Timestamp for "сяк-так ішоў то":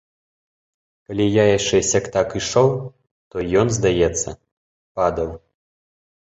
1.91-3.47